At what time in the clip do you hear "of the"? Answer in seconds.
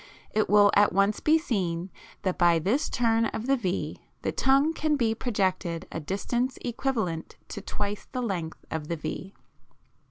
3.25-3.55, 8.71-8.95